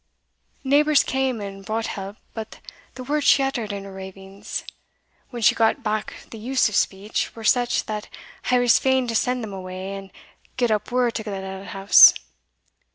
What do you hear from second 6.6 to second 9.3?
of speech, were such, that I was fain to